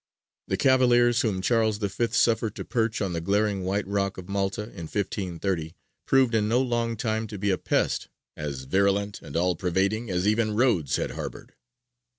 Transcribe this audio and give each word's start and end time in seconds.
The 0.47 0.57
cavaliers 0.57 1.21
whom 1.21 1.43
Charles 1.43 1.77
V. 1.77 2.07
suffered 2.07 2.55
to 2.55 2.65
perch 2.65 3.01
on 3.03 3.13
the 3.13 3.21
glaring 3.21 3.61
white 3.63 3.85
rock 3.85 4.17
of 4.17 4.27
Malta, 4.27 4.63
in 4.63 4.85
1530, 4.89 5.75
proved 6.07 6.33
in 6.33 6.47
no 6.47 6.59
long 6.59 6.97
time 6.97 7.27
to 7.27 7.37
be 7.37 7.51
a 7.51 7.57
pest 7.59 8.07
as 8.35 8.63
virulent 8.63 9.21
and 9.21 9.37
all 9.37 9.55
pervading 9.55 10.09
as 10.09 10.27
even 10.27 10.55
Rhodes 10.55 10.95
had 10.95 11.11
harboured. 11.11 11.53